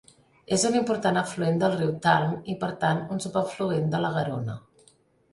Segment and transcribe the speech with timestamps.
[0.55, 4.57] És un important afluent del riu Tarn i per tant un subafluent de la Garona.